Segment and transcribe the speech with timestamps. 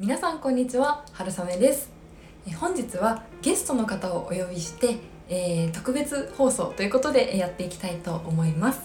[0.00, 1.90] 皆さんこんにちは春雨です。
[2.58, 4.96] 本日はゲストの方をお呼びして、
[5.28, 8.80] えー特別放送ということでやっていきたいと思います、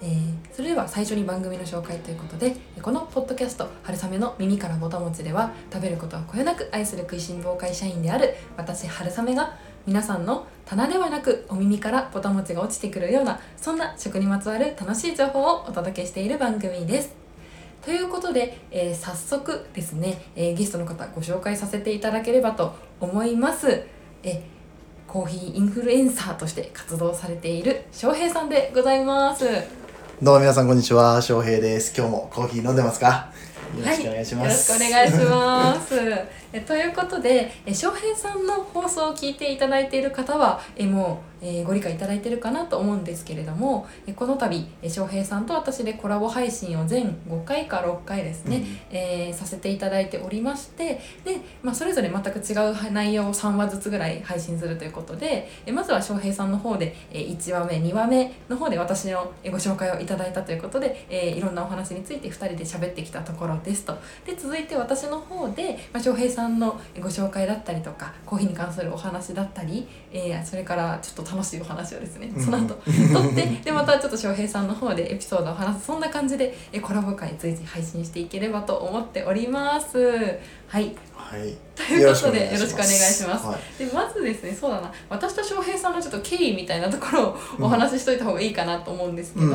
[0.00, 17.23] えーそれでは最初に番組の紹介ということでこのポッドキャスト「春雨の耳からぼたもち」では食べることをこよなく愛する食いしん坊会社員である私春雨が皆さんの棚ではなくお耳からぼたもちが落ちてくるようなそんな食にまつわる楽しい情報をお届けしている番組です。
[17.84, 23.82] ということで、えー早速ですね、えーゲストの方ご紹介させていただければと思います。
[24.22, 24.42] え
[25.06, 29.44] コーヒーインフルエンサーとして活動されている翔平さんでございます。
[30.22, 31.94] どうも皆さんこんにちは、翔平です。
[31.96, 33.30] 今日もコーヒー飲んでますか？
[33.76, 34.72] よろしくお願いします。
[34.72, 35.94] はい、よろしくお願いします。
[36.52, 80.38] えということで、え翔平さんの放送を聞いていただいている方は、えもう、えーご理解いただいているかなと思うんですけれども、えこの度、え翔平さんと私でコラボ配信を全5回か6回ですね、えーさせていただいておりましてで、まあ、それぞれ全く違う内容を3話ずつぐらい配信するということでえまずは翔平さんの方でえ1話目2話目の方で私のえご紹介をいただいたということで、えーいろんなお話について2人で喋ってきたところですとで続いて私の方で、まあ、翔平さんのご紹介だったりとかコーヒーに関するお話だったり、えーそれからちょっと楽しいお話をですねその後撮ってでまたちょっと翔平さんの方でエピソードを話すそんな感じでえコラボ会随時配信していければと思っております。
[80.68, 80.96] はい
[81.34, 81.56] はい。
[81.74, 83.46] ということでよろしくお願いします。
[83.46, 83.84] はい。
[83.84, 89.46] でまずですねそうだな私と翔平さんのちょっと経緯みたいなところをお話ししといた方がいいかなと思うんですけど、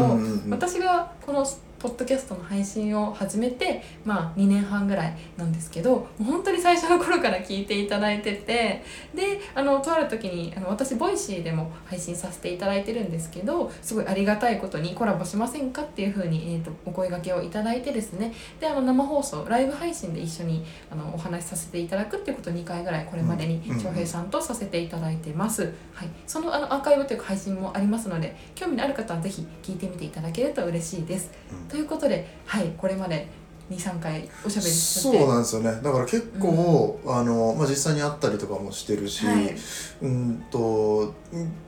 [0.50, 1.46] 私がこの
[1.80, 8.84] ポッドキャストの配信を始めてまあ2年半ぐらいなんですけどもう本当に最初の頃から聞いていただいてて
[9.16, 23.80] であのとある時にあの私ボイシーでも配信させていただいてるんですけどすごいありがたいことにコラボしませんかっていうふうに、えー、とお声掛けをいただいてですねであの生放送ライブ配信で一緒にあのお話しさせていただくっていうことを2回ぐらいこれまでにうん。
[23.80, 31.68] 翔平さんとさせていただいてます、はい、そのあのアーカイブというか配信もありますので興味のある方はぜひ聞いてみていただけると嬉しいです、うん。
[31.68, 32.74] ということではい。
[32.78, 33.28] これまで
[33.70, 35.18] 23回おしゃべりして。
[35.18, 35.72] そうなんですよね。
[35.82, 39.56] だから結構、あのまあ実際に会ったりとかもしてるし、はい。
[40.02, 41.14] うんと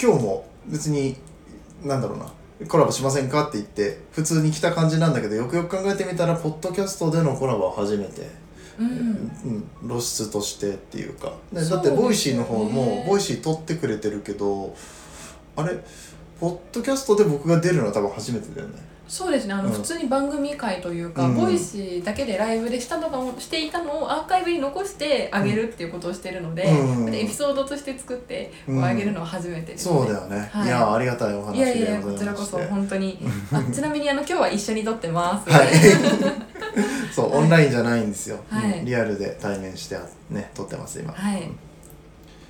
[0.02, 1.16] 今日も別に
[1.84, 2.32] なんだろうな。
[2.68, 8.30] コラボしませんかって言って普通に来た感じなんだけどよくよく考えてみたらポッドキャストでのコラボは初めて、
[8.80, 8.88] うん。
[9.84, 11.34] うん、露出としてっていうか。
[11.54, 14.76] だってボイシーの方もボイシー撮ってくれてるけど
[15.56, 15.78] あれ？
[16.40, 18.92] ポッドキャストで僕が出るのは多分初めてだよね。
[19.08, 19.54] そうですね。
[19.54, 19.74] あの、うん。
[19.74, 21.36] 普通に番組会というか、うん。
[21.36, 27.12] ボイシーだけでライブでしたのがしていたのをアーカイブに残してあげるっていうことをしてるので,、うん。
[27.12, 30.66] でエピソードとして作ってあげるのは初めてです、そうだよね、はい。
[30.66, 33.20] い、やありがたいお話いやいでやこちらこそ本当に。
[33.52, 36.51] あ ちなみにあの今日は一緒に撮ってます、はい
[37.12, 38.80] そう、オンラインじゃないんですよ、はい。
[38.80, 39.98] うんリアルで対面して
[40.30, 41.14] ね撮ってます今。
[41.14, 41.50] はい。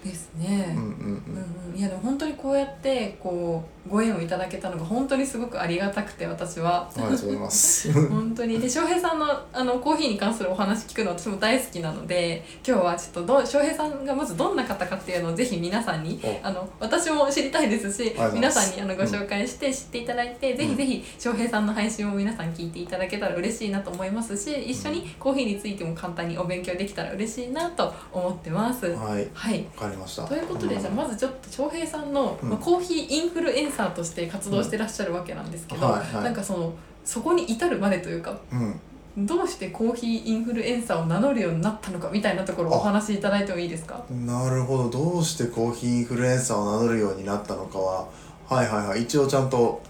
[0.04, 0.84] ですね、うんうん。
[0.84, 6.90] うんうん、いやでも本当にこうやってこうご縁をいただけたのが本当にすごくありがたくて私は。
[6.96, 7.92] うんありがとうございます。
[8.10, 8.60] 本当に。
[8.60, 16.40] で翔平さんのあのコーヒーに関するお話聞くの私も大好きなので今日はちょっとどう翔平さんがまずどんな方かっていうのをぜひ皆さんにお。
[16.44, 28.88] あの私も知りたいですし皆さんにあのご紹介して知っていただいて、ぜひぜひ翔平さんの配信を皆さん聞いていただけたら嬉しいなと思いますし一緒にコーヒーについても簡単にお勉強できたら嬉しいなと思ってます。
[28.96, 29.28] はい。
[29.34, 29.66] はい。
[29.76, 30.24] わかりました。
[30.24, 32.50] ということで、じゃあまずちょっと翔平さんの、うん。
[32.50, 36.24] まあ、コーヒーインフルエンサーとして活動してらっしゃるわけなんですけど、はいはい。
[36.26, 36.74] なんかその
[37.04, 38.80] そこに至るまでというかうん。
[39.26, 44.02] どうしてコーヒーインフルエンサーを名乗るようになったのかみたいなところをお話しいただいてもいいですか？
[44.10, 44.90] なるほど。
[44.90, 48.08] どうしてコーヒーインフルエンサーを名乗るようになったのかは
[48.48, 49.04] はいはいはい。
[49.04, 49.82] 一応ちゃんと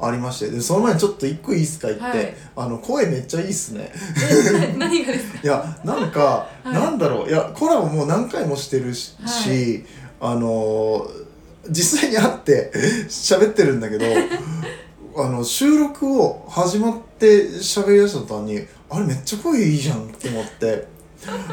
[0.00, 0.50] ありまして。
[0.50, 2.34] でその前にちょっと一個いいっすか言って、はい。
[2.56, 3.92] あの声めっちゃいいっすね。
[4.78, 5.38] 何がですか？
[5.42, 6.20] いやなんか、
[6.64, 6.72] はい。
[6.72, 7.28] なんだろう。
[7.28, 9.84] いやコラボもう何回もしてるし、はい。
[10.22, 11.24] あのー
[11.70, 12.72] 実際に会って
[13.08, 14.04] 喋ってるんだけど
[15.16, 20.94] あの収録を始まって喋りだした途端にあれめっちゃ声いいじゃんって思って。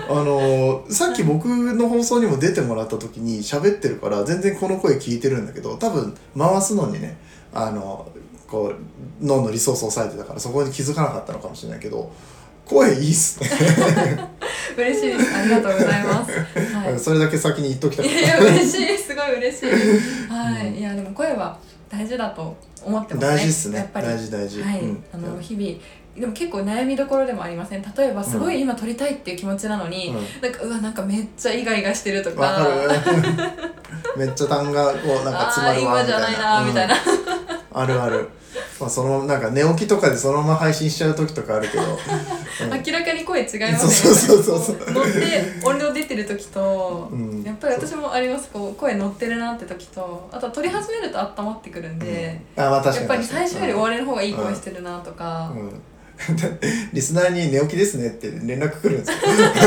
[0.09, 7.17] あのーさっき僕の放送にも出てもらった時に喋ってるから全然この声聞いてるんだけど多分回すのにね
[7.53, 8.11] あの
[8.49, 8.73] こ
[9.21, 12.11] う脳のリソースを抑えてたからそこに気づかなかったのかもしれないけど
[12.65, 13.49] 声いいっすね。
[14.77, 15.17] 嬉しい。
[15.17, 16.31] ですありがとうございます、
[16.73, 18.97] はい、 それだけ先に言っときたいやいや嬉しい。
[18.97, 19.69] すごい嬉しい。
[20.29, 21.57] はい、いやでも声は
[21.89, 23.37] 大事だと思ってたますね。
[23.37, 23.77] 大事っすね。
[23.77, 24.07] やっぱり。
[24.07, 25.03] 大事大事、はい、うん。
[25.13, 25.79] あの日々
[26.17, 27.81] でも結構悩みどころでもありません。
[27.81, 30.41] 例えばすごい今撮りたいっていう気持ちなのに、うん。
[30.41, 32.41] なんかうわなんかめっちゃイガイガしてるとか。
[32.41, 33.21] わかる。
[34.17, 37.81] めっちゃ単がこうなんか詰まるわあー今じゃないなみたいな、うん。
[37.81, 38.29] あるある
[38.79, 42.83] まあそのなんか寝起きとかでそのまま配信しちゃう時とかあるけど、 うん。
[42.83, 43.69] 明らかに声違いますね。
[43.69, 47.43] そうそうそうそう乗って音量出てる時と、うん。
[47.43, 48.49] やっぱり私もあります。
[48.49, 55.81] こう声乗ってるなって時とあとは撮り始めると温まってくるんで、あまあ確かにやっぱり最初より終わりの方がいい声うんしてるなとか、うん。
[56.93, 59.17] リスナーに寝起きですねって連絡来るんですよ。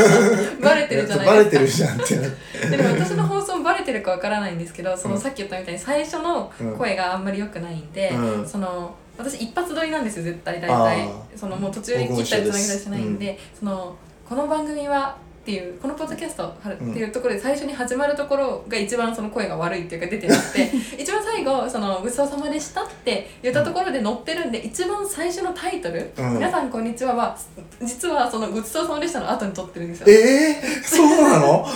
[0.61, 2.31] バレてるじゃないバレてるですかじゃんってなっ
[2.71, 2.77] て。
[2.77, 5.21] でも私の放バレてるかわからないんですけどそのうん。
[5.21, 8.47] さっき言ったみたいに最初の声があんまり良くないんで、うん。
[8.47, 11.11] その私一発撮りなんですよ絶対大あ体ー。
[11.35, 13.95] そのもう途中で切ったりつなげたりしないんで、その
[14.27, 26.33] この番組はっていうこのポッドキャストっていうところで最初に始まるところが一番その声が悪いっていうか出てなくて 一番最後その「ごちそうさまでした」って言ったところで載ってるんで一番最初のタイトル「うん。
[26.37, 27.37] 皆さんこんにちは」は
[27.79, 30.07] 実はその「ごちそうさまでした」の後に撮ってるんですよ。
[30.09, 31.67] ええー、そうなの？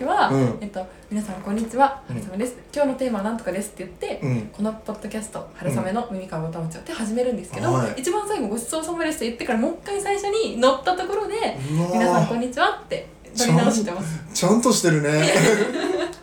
[0.00, 0.58] ときは、うん。
[0.60, 4.50] えっと「皆さんこんにちはうん春雨です、今日のテーマはなんとかです」って言って、うん。
[4.52, 7.94] このポッドキャスト「春雨の耳かぼたもちを」って始めるんですけど、はい。
[8.00, 13.06] 一番最後「ごちそうさまです」って言ってからもう一回最初に乗ったところでう「皆さんこわんにちは」って
[13.36, 14.20] 撮り直してます。
[14.32, 15.10] ちゃんとしてるね。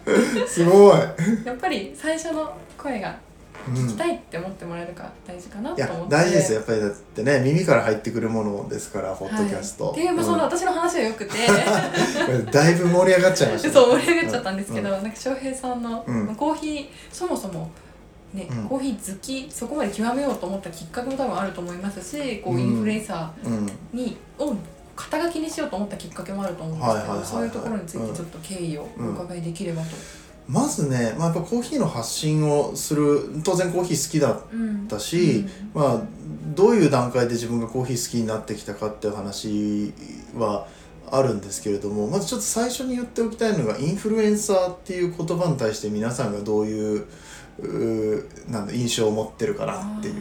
[0.48, 1.00] すごい、
[1.46, 3.14] やっぱり最初の声が
[3.68, 3.74] うん。
[3.76, 11.34] 聞きたいって思ってもらえるか大事かないとや思って、大事ですよやっぱりだってね耳から入ってくるものですからポッドキャスト、はい、っていうまあその私の話はよくて。
[12.30, 13.74] う んだいぶ盛り上がっちゃいましたね。
[13.76, 16.36] そう盛り上がっちゃったんですけど、うなんか翔平さんの、うん。
[16.36, 17.70] コーヒーそもそも
[18.34, 18.64] ね、うん。
[18.68, 23.66] コーヒー好きそこまで極めようと思ったきっかけも多分あると思いますしこううんインフルエンサうん。
[23.66, 24.54] ーに、を
[24.96, 29.90] 肩書きにしようと思ったきっかけもあると思うんですけど、そういうところについてちょっと経緯をお伺いできればと。
[30.48, 34.88] まずね、まあ、やっぱコーヒーの発信をする当然コーヒー好きだっうん。
[34.88, 36.02] たし、まあ、
[36.56, 39.94] どういう段階で自分がコーヒー好きになってきたかっていう話
[40.38, 40.68] は
[41.12, 47.06] あるんですけれどもまずちょっと最初に言っておきたいのがインフルエンサーっていう言葉に対して皆さんがどういう
[47.60, 50.16] うーなんだ印象を持ってるかなっていう。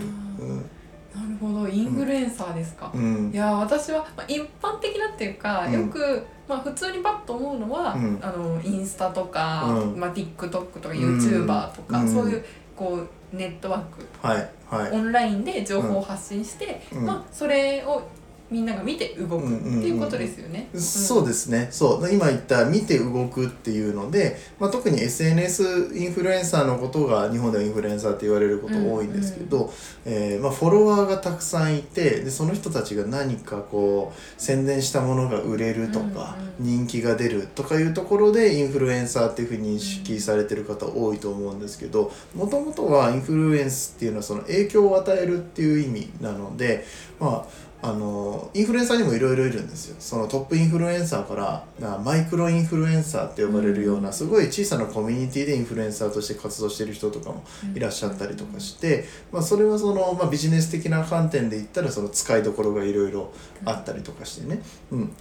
[1.15, 1.69] なるほど。
[1.69, 2.91] インフルエンサーですか？
[2.95, 3.01] うん。
[3.01, 3.33] うん。
[3.33, 5.73] いや私は、まあ、一般的なっていうか、うん。
[5.73, 8.19] よく、まあ、普通にパッと思うのは、うん。
[8.23, 9.99] あのインスタとか、うん。
[9.99, 12.09] まあ、TikTok とかうん YouTuber とか、うん。
[12.09, 12.45] そういう
[12.77, 13.01] こ
[13.33, 14.07] うネットワーク。
[14.27, 14.93] はいはい。
[14.93, 17.07] オンラインで情報を発信して、うん。
[17.07, 18.03] まあ、それを
[18.51, 20.69] みんなが見て動くっていうことですよね。
[20.75, 21.69] そうですね。
[21.71, 22.13] そう。
[22.13, 29.73] 今言った見て動くっていうので、まあ、特に SNS インフルエンサーのことが日本ではインフルエンサーって言われること多いんですけど、
[30.05, 46.85] えーまあ、フォロワーがたくさんいてでその人たちが何かこう宣伝したものが売れるとか、うん人気が出るとかいうところでインフルエンサーっていうふうに認識されてる方多いと思うんですけどもともとはインフルエンスっていうのはその影響を与えるっていう意味なので
[47.21, 49.97] まああのインフルエンサーにもいろいろいるんですよ。
[50.01, 54.13] そのトップインフルエンサーからあマイクロインフルエンサーって呼ばれるような、うん。
[54.13, 57.45] すごい小さなコミュニティでインフルエンサーとして活動している人とかも
[57.77, 63.31] いらっしゃったりとかして、まあ、それはその、まあ、ビジネス的な観点で言ったらその使いどころがいろいろ
[63.65, 64.61] あったりとかしてね、
[64.91, 65.17] うん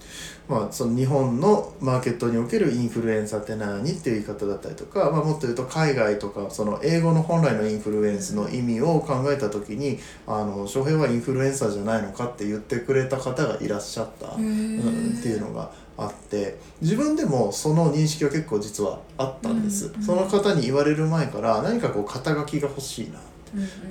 [0.48, 23.18] まあ、その日本のマーケットにおけるインフルエンサーって何っていう言い方だったりとか、まあ、もっと言うと海外とかその英語の本来のインフルエンスの意味を考えた時にあの翔平はインフルエンサーじゃないのかって言ってくれた方がいらっしゃった、うんうん、っていうのがあって自分でもその認識は結構実はあったんです、うんその方に言われる前から何かこう肩書きが欲しいな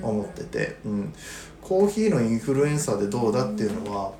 [0.00, 1.12] ん思ってて、うん、
[1.60, 4.12] コーヒーのインフルエンサーでどうだっていうのは、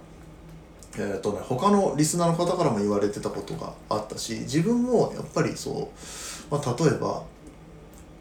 [0.99, 5.91] えーとね、他のリスナーの方からも言われてたことがあったし自分もやっぱりそ
[6.51, 7.23] う、まあ、例えば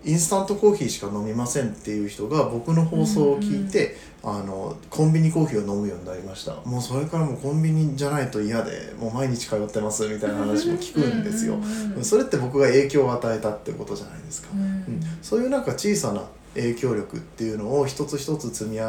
[0.04, 6.58] インスタントコーヒーしか飲みませんっていう人が僕の放送を聞いて、あのコンビニコーヒーを飲むようになりました。
[6.64, 11.56] もうそれからもうコンビニじゃないと嫌でもう毎日通ってますみたいな話も聞くんですよ。
[11.56, 14.50] うんうんうんそれって僕が影響を与えたってことじゃないですか。
[14.54, 16.22] うんうんそういうなんか小さな
[16.56, 18.86] 影響力っていうのを一つ一つ積み重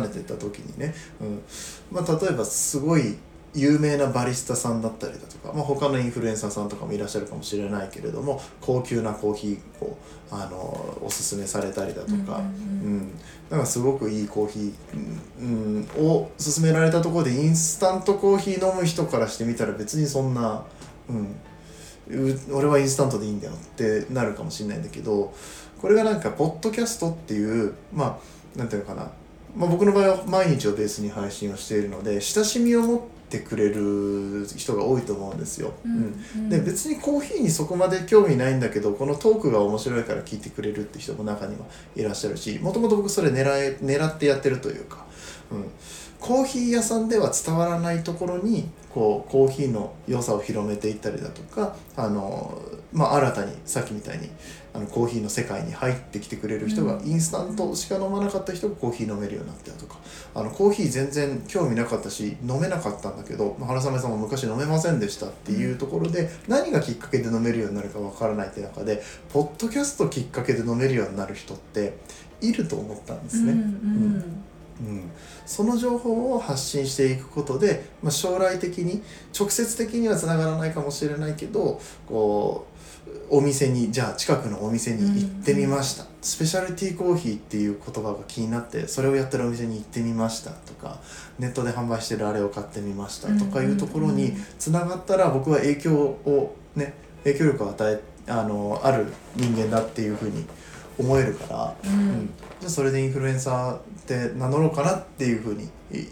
[0.00, 1.42] ねていった時にね、うん。
[1.90, 3.16] まあ、例えばすごい
[3.56, 9.96] 有名なバリスタさんだったりだとか、まあ、他のインフルエンサーさんとかもいらっしゃるかもしれないけれども高級なコーヒーを
[10.30, 13.10] あのおすすめされたりだとか、うん
[13.48, 14.72] なんかすごくいいコーヒー、
[15.40, 20.64] うんうんを勧められたところでインスタントコーヒー飲む人からしてみたら別にそんな、
[21.08, 25.32] うん、う俺はインスタントでいいんだよってなるかもしれないんだけど
[25.80, 28.18] これがなんかポッドキャストっていうま
[28.56, 29.12] あなんていうのかな、
[29.56, 35.72] まあ、僕の場合は毎日をベースに配信をしているので親しみを持ってくれる人が多いと思うんですよ。
[35.84, 36.48] うんうん。
[36.48, 45.04] で別にコーヒーにそこまで興味ないんだけどこのトークが面白いから聞いてくれるって人も中にはいらっしゃるしもともと僕それ狙い狙ってやってるというか、
[45.50, 45.64] うん、
[46.20, 54.30] コーヒー屋さんでは伝わらないところにこうコーヒーの良さを広めていったりだとかあの、まあ、新たにさっきみたいに
[54.76, 57.06] あのコーヒーの世界に入ってきてくれる人が、うん。
[57.06, 59.96] インスタントしか飲まなかった人がコーヒー飲めるようになったとか。
[60.34, 69.02] あのコーヒー全然興味なかったし飲めなかったんだけど、まあ、原雨さんも昔飲めませんでしたっていうところで、何がきっかけで飲めるようになるかわからないって中で
[69.32, 71.96] ポッドキャストきっかけで飲めるようになる人って
[72.42, 73.52] いると思ったんですね。
[73.52, 74.46] うんうん。
[74.78, 75.10] うん、
[75.46, 79.02] その情報を発信していくことで、まあ、将来的に
[79.38, 82.75] 直接的にはつながらないかもしれないけどこう
[83.28, 91.00] お店にじゃあ近くのお店に行ってみました、スペシャルティーコーヒーっていう言葉が気になってそれをやってるお店に行ってみましたとか
[91.38, 96.94] ネットで販売してるあれを買ってみましたとかいうところにつながったら僕は影響をね
[97.24, 100.44] 影響力を与えあのある人間だっていうふうに
[100.98, 101.74] 思えるから。
[101.84, 102.00] うん。
[102.00, 106.08] うん、じゃあそれでインフルエンサーって名乗ろうかなっていうふうにい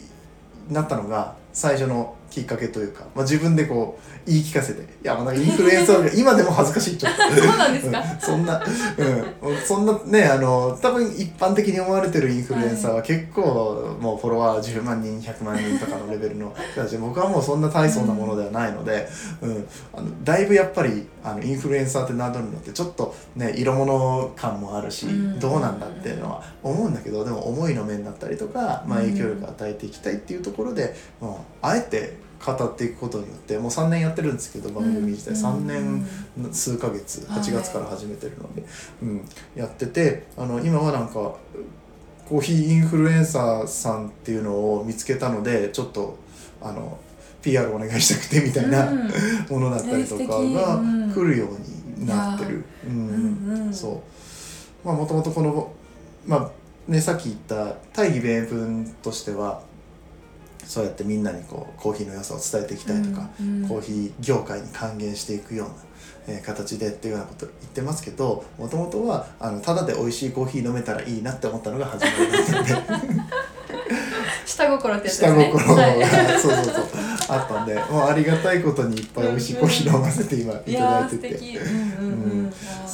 [0.70, 8.00] なったのが最初のきっかけというか、まあ、自分でこう言い聞かせていやまあなんかインフルエンサーが 今でも恥ずかしいちょっとそうなんですか？
[8.00, 8.20] うん。
[8.20, 8.64] そんな、
[9.44, 19.08] うん、そんなねあの多分一般的に思われてるインフルエンサーは結構もうフォロワー10万人100万人とかのレベルの人たち僕はもうそんな大層なものではないので、
[19.40, 25.38] うん、あのだいぶやっぱりあのインフルエンサーって名乗るのってちょっとね色物感もあるし、うん。
[25.38, 35.32] どうなんだっていうのは思うんだけどでも思いの面だったりとか、まあ、影響力を与えていきたいっていうところで、もうあえて語っていくことによってもう3年やってるんですけど番組自体。
[35.34, 36.06] 3年
[36.52, 37.40] 数ヶ月はい。
[37.40, 38.64] 8月から始めてるので、
[39.02, 41.14] うん、やっててあの今はなんか
[42.28, 46.18] コーヒーインフルエンサーさんっていうのを見つけたのでちょっと
[46.60, 46.98] あの
[47.42, 49.08] PR お願いしたくてみたいなうん。
[49.50, 51.12] ものだったりとかがうん。
[51.12, 52.64] 来るようになってる。
[52.86, 53.70] うん。
[53.72, 54.02] そ
[54.84, 54.86] う。
[54.86, 55.72] まあもともとこの
[56.26, 59.62] まあねさっき言った大義名分としては
[60.66, 63.68] そうやってみんなにこうコーヒーの良さを伝えていきたいとか、うんうん。
[63.68, 65.74] コーヒー業界に還元していくような、
[66.28, 73.14] えー形でっていうようなこと言ってますけどもともとはあのただで美味しいコーヒー飲めたらいいなって思ったのが始まりだったんで。
[74.46, 75.50] 下心ってやつで下すね。
[75.52, 76.00] 心が、はい。
[76.40, 76.84] そうそうそう。
[77.28, 81.28] あったんでもうありがたいことにいっぱい美味しいコーヒー飲ませて今いただいてて。
[81.36, 81.56] 素敵。
[81.56, 82.33] うんうん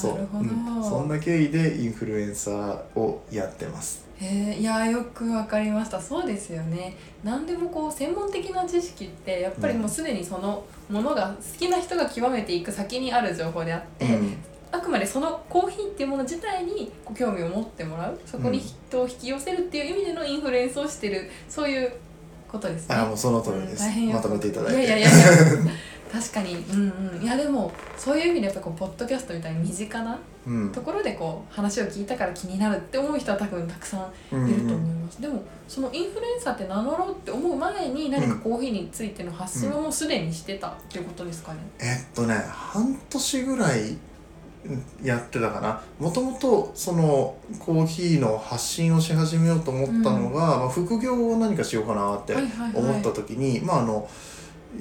[0.00, 0.14] そう。
[0.14, 4.06] なるほど、うん、そんな経緯でインフルエンサーをやってます。
[4.20, 6.00] へえいやーよくわかりました。
[6.00, 6.96] そうですよね。
[7.24, 14.36] 何でもこう専門的な知識ってやっぱりもうすでにそのものが好きな人が極めていく先にある情報であって、うん。
[14.72, 21.92] あくまでそのコーヒーっていうもの自体にこう興味を持ってもらうそこに人を引き寄せるっていう意味でのインフルエンスをしてるそういう
[22.46, 22.94] ことですね。
[22.94, 24.86] あもうその通りです、うんまとめていただいて。
[24.86, 25.10] いやいやいや
[26.12, 26.56] 確かに。
[26.56, 27.22] うんうん。
[27.22, 30.72] いやでもそういう意味でやっぱこうポッドキャストみたいに身近なうん。
[30.72, 33.98] ところでこう話を聞いたから気になるって思う人は多分たくさ
[34.32, 43.96] んうんいると思います、でもそのインフルエンサーって名乗ろうって思う前に何かコーヒーについての発信をもうすでにしてたっていうことですかね、えっとね半年ぐらい
[44.64, 45.82] うんやってたかな。
[45.98, 52.82] もともとそのコーヒーの発信をし始めようと思ったのが、まあ、副業を何かしようかなってはいはいはい。
[52.82, 54.08] 思った時に、まああの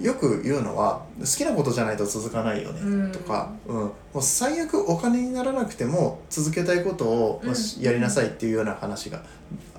[0.01, 3.11] よく言うのは好きなことじゃないと続かないよねうん。
[3.11, 3.75] とか、うん。
[3.75, 7.41] もう最悪お金にならなくても続けたいことを、
[7.79, 9.23] やりなさいっていうような話が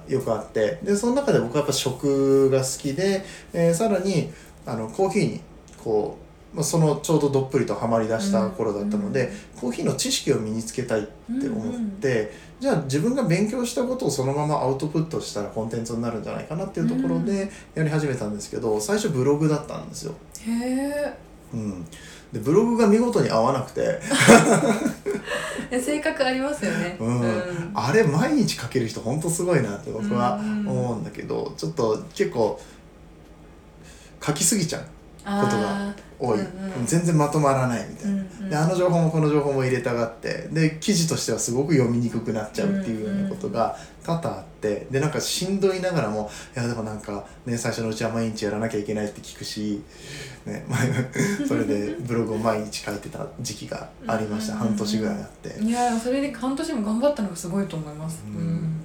[0.09, 0.79] よくあって。
[0.83, 4.33] でその中で僕はやっぱ食が好きで、えーさらに
[4.67, 5.41] あのコーヒーに
[5.83, 9.31] こう、まあ、そのちょうどどっぷりとハマりだした頃だったので、
[9.61, 20.15] コーヒーの知識を身につけたいって思って、じゃあ自分が勉強したことをそのままアウトプットしたらコンテンツになるんじゃないかなっていうところでやり始めたんですけど最初ブログだったんですよ。
[20.47, 21.15] へえ
[21.53, 21.85] うん、
[22.33, 24.01] でブログが見事に合わなくて。
[25.81, 26.97] 性格ありますよね。
[27.01, 27.21] うん。
[27.21, 27.71] うん。
[27.75, 32.61] あれ毎日書ける人ほんとすごいなって僕はうん思うんだけどちょっと結構
[34.25, 34.85] 書きすぎちゃう
[35.25, 36.87] あことが多い、うんうん。
[36.87, 38.13] 全然まとまらないみたいな。
[38.13, 38.51] ーうんうん。
[38.51, 40.49] であの情報もこの情報も入れたがって。
[40.53, 44.87] で記事としてはすごく読みにくくなっちゃうっていうようなことが多々あって。
[44.91, 49.83] でなんかしんどいながらもいやでもなんかね最初のうちは毎日やらなきゃいけないって聞くし、
[50.45, 50.81] ね、ま あ
[51.47, 54.57] それでブログを毎日書いてた時期がありました。
[54.57, 58.23] 半年ぐらいあって、いやそれで半年も頑張ったのがすごいと思います。
[58.27, 58.81] ううんん。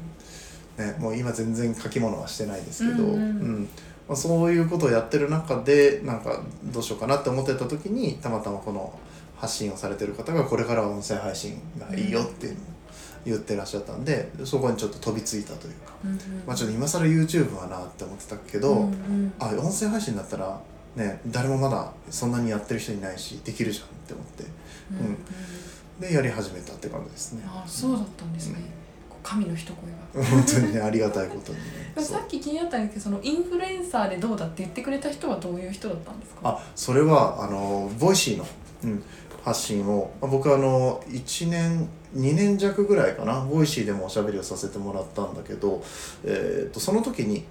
[0.77, 3.19] ね、もう今全然書き物はしてないですけど、うんうん。
[3.19, 3.69] うん
[4.07, 8.97] まあ、そういうことをやってる中でなんかどうしようかなって思ってた時にたまたまこの
[9.35, 12.63] 発信をされてる方がこれからは音声配信がいいよっていうのを
[13.25, 16.17] 言ってらっしゃったんでそこにちょっと飛びついたというか、うんうん。
[16.45, 19.33] まあ、ちょっと今更 YouTube はなって思ってたけど、うんうん。
[19.39, 20.59] あ音声配信だったら
[20.95, 24.43] ね誰もまだそんなにやってる人いないしできるじゃんって思って
[24.91, 25.07] うん。
[25.07, 25.17] うん
[25.99, 27.43] でやり始めたって感じですね。
[27.45, 28.84] あそうだったんですね、こう
[29.25, 30.29] 神の一声が。
[30.29, 32.03] 本当にねありがたいことにね。
[32.03, 36.39] さっき気になったんですけどそのインフルエンサーでどうだって言ってくれた人はどういう人だったんですか？
[36.43, 38.45] あそれはあのボイシーの、
[38.83, 39.03] うん、
[39.43, 40.11] 発信を。
[40.21, 45.83] まあ僕あの1年2年弱ぐらいかなボイシーでもおしゃべりをさせてもらったんだけど、
[46.23, 47.43] えー、とその時に、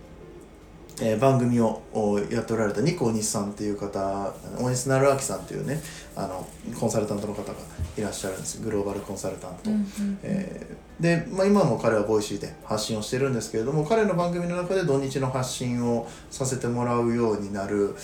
[1.00, 5.80] えー番組をおやっておられたニコ大西さんっていう方大西成明さんっていうね
[6.14, 6.46] あの
[6.78, 7.54] コンサルタントの方が
[7.96, 9.70] いらっしゃるんですグローバルコンサルタント。
[9.70, 17.94] うんうんえーで、まあ、今も彼はボイシーで発信をしてるんですけれども彼の番組の中で土日の発信をさせてもらうようになる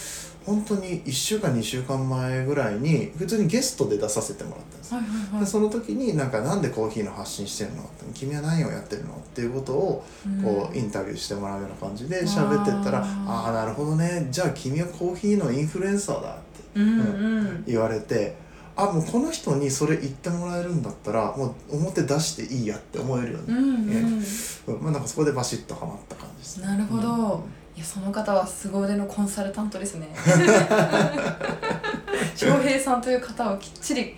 [0.47, 5.40] 本当に1週間2週間前ぐらいに普通にゲストで出させてもらったんです、はいはいはい。
[5.40, 10.04] でその時になんかなんでコーヒーの発信してるの君は何をやってるのっていうことを
[10.42, 14.28] こうインタビューしてもらうような感じで喋ってったら「あーああーなるほどね。
[14.30, 16.35] じゃあ君はコーヒーのインフルエンサーだ」っ
[16.75, 17.02] てうんう
[17.42, 17.64] ん。
[17.66, 18.37] 言われて
[18.76, 24.25] あもうこの人にそれ言ってもらえるんだったらもう表出していいやって思えるよね、うんうん。
[24.68, 24.82] うん。
[24.82, 26.66] まあなんかそこでバシッとはまった感じですね。
[26.66, 30.08] なるほど、いやその方は凄腕のコンサルタントですね。
[32.37, 34.16] 翔平さんという方をきっちり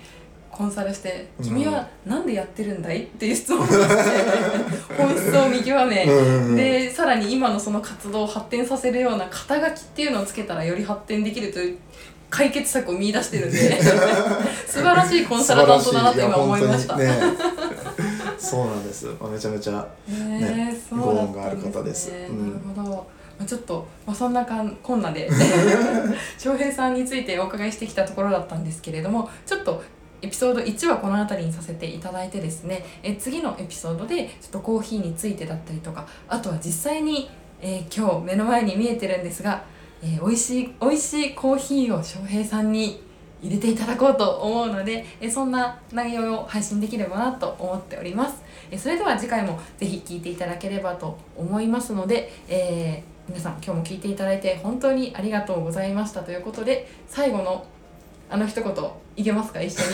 [0.51, 1.45] コンサルして「うん。
[1.47, 3.77] 君は何でやってるんだい?」っていう質問をして
[4.97, 11.79] 本質を見極め、うんでさらに今のその活動を発展させるような肩書きっていうのをつけたらより発展できるという
[12.29, 13.81] 解決策を見出してるんで
[14.67, 16.97] 素晴らしいコンサルタントだなと今思いました。
[16.97, 17.13] ね
[18.39, 19.07] そうなんです。
[19.21, 22.11] まあめちゃめちゃねえそうだったんご恩がある方です。
[22.11, 22.33] なる
[22.75, 23.07] ほど、
[23.43, 25.29] まあ、ちょっと、まあ、そんなかんこんなで
[26.39, 29.83] 翔平さんについてお伺いしてきたところだったんですけれどもちょっと
[30.23, 37.29] エピソード1はこの辺りにさせていただいてですねえ次のエピソードでちょっとコーヒーについてだったりとかあとは実際に、
[37.61, 39.65] えー今日目の前に見えてるんですが、
[40.01, 43.03] えー美味しい美味しいコーヒーを翔平さんに
[43.43, 48.43] 入れていただこうと思うのでえそんな内容を配信できればなと思っております。
[48.71, 57.65] えそれでは次回もぜひ聞いていただければと思いますので、えー皆さん今日も聞いていただいて本当にありがとうございましたということで最後の
[58.31, 58.73] あの一言
[59.15, 59.61] いけますか？
[59.61, 59.89] 一緒に。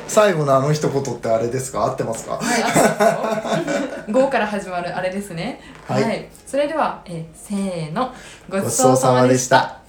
[0.08, 1.84] 最後のあの一言ってあれですか？
[1.84, 2.38] 合ってますか？
[2.38, 5.60] はいあと5から始まるあれですね。
[5.86, 6.26] はい。
[6.46, 8.14] それでは、えーせーの。
[8.48, 9.80] ごごちそうさまでした